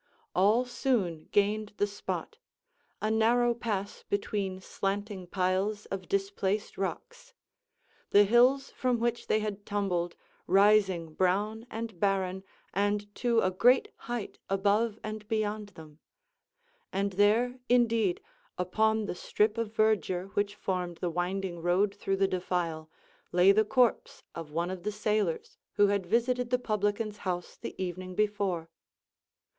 [0.33, 2.39] All soon gained the spot,
[3.03, 7.35] a narrow pass between slanting piles of displaced rocks;
[8.09, 10.15] the hills from which they had tumbled
[10.47, 12.43] rising brown and barren
[12.73, 15.99] and to a great height above and beyond them.
[16.91, 18.21] And there, indeed,
[18.57, 22.89] upon the strip of verdure which formed the winding road through the defile,
[23.31, 27.75] lay the corpse of one of the sailors who had visited the publican's house the
[27.79, 28.67] evening before.